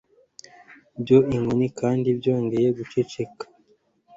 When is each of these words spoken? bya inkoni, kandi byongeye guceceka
bya 1.01 1.17
inkoni, 1.35 1.67
kandi 1.79 2.07
byongeye 2.19 2.67
guceceka 2.77 3.43